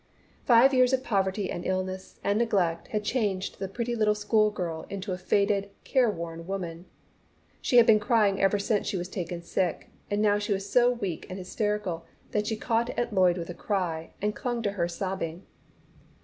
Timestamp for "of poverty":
0.93-1.51